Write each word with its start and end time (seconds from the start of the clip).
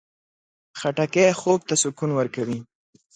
خټکی 0.79 1.25
خوب 1.39 1.59
ته 1.69 1.75
سکون 1.81 2.09
ورکوي. 2.15 2.59